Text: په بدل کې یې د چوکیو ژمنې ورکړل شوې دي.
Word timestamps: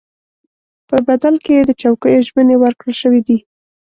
په 0.87 0.97
بدل 1.07 1.35
کې 1.43 1.51
یې 1.57 1.63
د 1.65 1.71
چوکیو 1.81 2.25
ژمنې 2.27 2.55
ورکړل 2.59 2.93
شوې 3.01 3.21
دي. 3.27 3.37